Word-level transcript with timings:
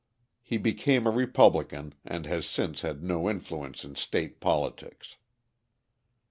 He 0.41 0.57
became 0.57 1.05
a 1.05 1.11
Republican 1.11 1.93
and 2.03 2.25
has 2.25 2.47
since 2.47 2.81
had 2.81 3.03
no 3.03 3.29
influence 3.29 3.85
in 3.85 3.93
state 3.93 4.39
politics. 4.39 5.17